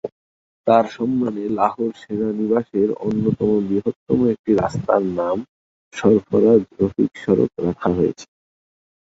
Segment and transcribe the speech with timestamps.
[0.67, 5.37] তার সম্মানে লাহোর সেনানিবাসের অন্যতম বৃহত্তম একটি রাস্তার নাম
[5.93, 8.25] সরফরাজ রফিক সড়ক রাখা হয়েছে।